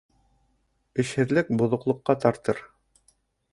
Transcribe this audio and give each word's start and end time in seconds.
Эшһеҙлек 1.03 1.53
боҙоҡлоҡҡа 1.61 2.17
тартыр. 2.25 2.65